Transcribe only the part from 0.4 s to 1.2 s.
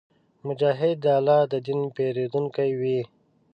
مجاهد د